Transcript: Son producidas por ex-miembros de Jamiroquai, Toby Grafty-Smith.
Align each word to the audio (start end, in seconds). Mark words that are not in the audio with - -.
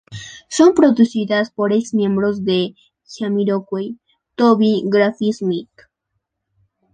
Son 0.49 0.73
producidas 0.73 1.51
por 1.51 1.71
ex-miembros 1.71 2.43
de 2.43 2.75
Jamiroquai, 3.05 3.99
Toby 4.33 4.81
Grafty-Smith. 4.87 5.69